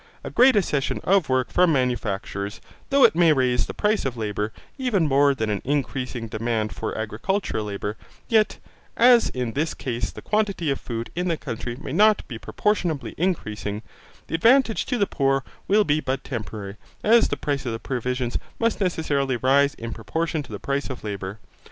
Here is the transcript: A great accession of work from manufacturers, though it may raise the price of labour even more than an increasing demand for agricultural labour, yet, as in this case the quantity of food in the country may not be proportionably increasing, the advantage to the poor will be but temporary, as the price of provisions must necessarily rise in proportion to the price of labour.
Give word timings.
A 0.23 0.31
great 0.31 0.55
accession 0.55 0.99
of 1.03 1.29
work 1.29 1.51
from 1.51 1.71
manufacturers, 1.73 2.59
though 2.89 3.03
it 3.03 3.13
may 3.15 3.33
raise 3.33 3.67
the 3.67 3.73
price 3.75 4.03
of 4.03 4.17
labour 4.17 4.51
even 4.79 5.05
more 5.07 5.35
than 5.35 5.51
an 5.51 5.61
increasing 5.63 6.27
demand 6.27 6.73
for 6.75 6.97
agricultural 6.97 7.65
labour, 7.65 7.97
yet, 8.27 8.57
as 8.97 9.29
in 9.29 9.53
this 9.53 9.75
case 9.75 10.09
the 10.09 10.23
quantity 10.23 10.71
of 10.71 10.79
food 10.81 11.11
in 11.15 11.27
the 11.27 11.37
country 11.37 11.75
may 11.75 11.91
not 11.93 12.27
be 12.27 12.39
proportionably 12.39 13.13
increasing, 13.15 13.83
the 14.25 14.33
advantage 14.33 14.87
to 14.87 14.97
the 14.97 15.05
poor 15.05 15.43
will 15.67 15.83
be 15.83 15.99
but 15.99 16.23
temporary, 16.23 16.77
as 17.03 17.27
the 17.27 17.37
price 17.37 17.67
of 17.67 17.83
provisions 17.83 18.39
must 18.57 18.81
necessarily 18.81 19.37
rise 19.37 19.75
in 19.75 19.93
proportion 19.93 20.41
to 20.41 20.51
the 20.51 20.57
price 20.59 20.89
of 20.89 21.03
labour. 21.03 21.37